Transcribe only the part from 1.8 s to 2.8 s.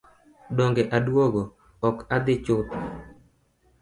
ok adhi chuth.